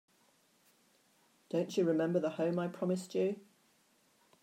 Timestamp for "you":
1.77-1.83, 3.13-3.39